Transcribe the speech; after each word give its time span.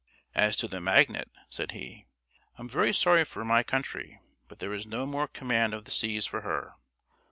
"As 0.33 0.55
to 0.55 0.67
the 0.67 0.81
magnet," 0.81 1.29
said 1.51 1.73
he, 1.73 2.07
"I'm 2.57 2.67
very 2.67 2.91
sorry 2.91 3.23
for 3.23 3.45
my 3.45 3.61
country, 3.61 4.19
but 4.47 4.57
there 4.57 4.73
is 4.73 4.87
no 4.87 5.05
more 5.05 5.27
command 5.27 5.75
of 5.75 5.85
the 5.85 5.91
seas 5.91 6.25
for 6.25 6.41
her. 6.41 6.73